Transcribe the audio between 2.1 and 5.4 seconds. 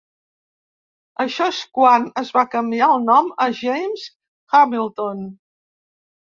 es va canviar el nom a James Hamilton.